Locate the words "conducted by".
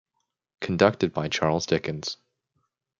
0.61-1.27